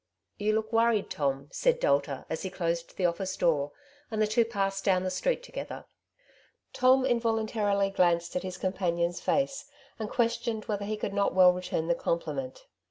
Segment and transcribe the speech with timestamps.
[0.39, 3.71] ''You look worried, Tom,'' said Delta as he closed the oflSce door,
[4.09, 5.85] and the two passed down the street together.
[6.73, 9.69] Tom involuntarily glanced at his com panion's face,
[9.99, 12.65] and questioned whether he could not well return the compliment.